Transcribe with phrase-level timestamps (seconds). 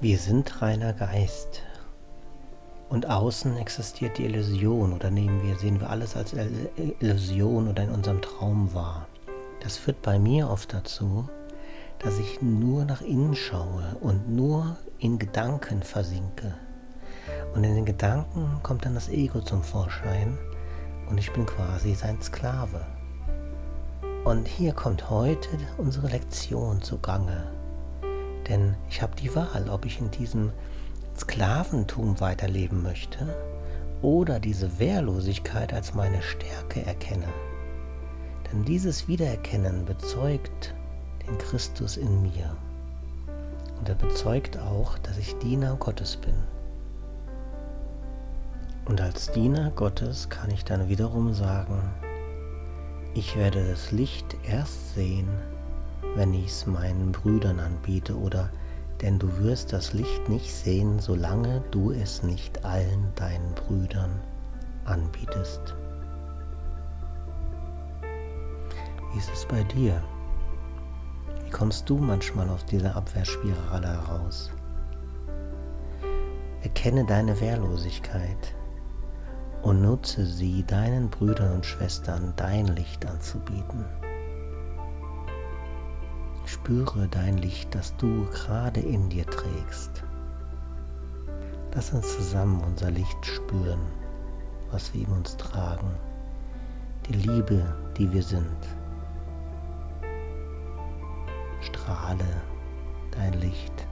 [0.00, 1.62] Wir sind reiner Geist.
[2.88, 6.36] Und außen existiert die Illusion oder nehmen wir, sehen wir alles als
[7.00, 9.08] Illusion oder in unserem Traum wahr.
[9.60, 11.28] Das führt bei mir oft dazu,
[11.98, 16.54] dass ich nur nach innen schaue und nur in Gedanken versinke.
[17.56, 20.38] Und in den Gedanken kommt dann das Ego zum Vorschein
[21.10, 22.86] und ich bin quasi sein Sklave.
[24.24, 27.57] Und hier kommt heute unsere Lektion zugange.
[28.48, 30.52] Denn ich habe die Wahl, ob ich in diesem
[31.16, 33.34] Sklaventum weiterleben möchte
[34.02, 37.28] oder diese Wehrlosigkeit als meine Stärke erkenne.
[38.50, 40.74] Denn dieses Wiedererkennen bezeugt
[41.26, 42.56] den Christus in mir.
[43.78, 46.34] Und er bezeugt auch, dass ich Diener Gottes bin.
[48.86, 51.82] Und als Diener Gottes kann ich dann wiederum sagen,
[53.14, 55.28] ich werde das Licht erst sehen,
[56.14, 58.50] wenn ich es meinen Brüdern anbiete, oder
[59.00, 64.20] denn du wirst das Licht nicht sehen, solange du es nicht allen deinen Brüdern
[64.84, 65.74] anbietest.
[69.12, 70.02] Wie ist es bei dir?
[71.44, 74.50] Wie kommst du manchmal aus dieser Abwehrspirale heraus?
[76.62, 78.54] Erkenne deine Wehrlosigkeit
[79.62, 83.84] und nutze sie, deinen Brüdern und Schwestern dein Licht anzubieten.
[86.48, 90.02] Spüre dein Licht, das du gerade in dir trägst.
[91.74, 93.80] Lass uns zusammen unser Licht spüren,
[94.70, 95.90] was wir in uns tragen,
[97.06, 97.62] die Liebe,
[97.98, 98.66] die wir sind.
[101.60, 102.24] Strahle
[103.10, 103.86] dein Licht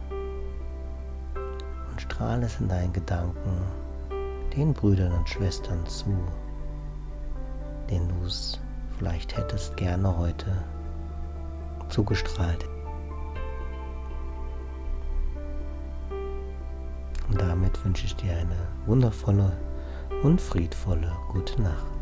[1.90, 3.60] und strahle es in deinen Gedanken
[4.56, 6.16] den Brüdern und Schwestern zu,
[7.90, 8.58] denen du es
[8.96, 10.56] vielleicht hättest gerne heute
[11.88, 12.68] zugestrahlt.
[17.28, 19.52] Und damit wünsche ich dir eine wundervolle
[20.22, 21.95] und friedvolle gute Nacht.